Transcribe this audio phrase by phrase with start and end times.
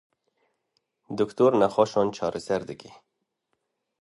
[1.19, 2.91] Doktor nexweşan çareser dike